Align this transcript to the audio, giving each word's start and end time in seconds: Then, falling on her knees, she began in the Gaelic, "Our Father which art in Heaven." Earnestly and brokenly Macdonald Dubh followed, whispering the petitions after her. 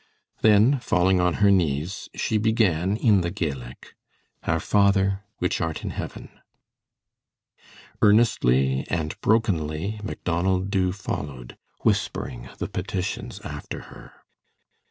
Then, 0.41 0.79
falling 0.79 1.19
on 1.21 1.35
her 1.45 1.51
knees, 1.51 2.09
she 2.15 2.39
began 2.39 2.97
in 2.97 3.21
the 3.21 3.29
Gaelic, 3.29 3.93
"Our 4.41 4.59
Father 4.59 5.21
which 5.37 5.61
art 5.61 5.83
in 5.83 5.91
Heaven." 5.91 6.41
Earnestly 8.01 8.87
and 8.89 9.13
brokenly 9.21 9.99
Macdonald 10.03 10.71
Dubh 10.71 10.95
followed, 10.95 11.55
whispering 11.81 12.49
the 12.57 12.67
petitions 12.67 13.41
after 13.41 13.81
her. 13.93 14.13